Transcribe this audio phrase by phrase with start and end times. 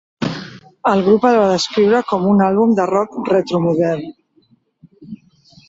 [0.91, 4.11] El grup el va descriure com un àlbum de rock retro modern.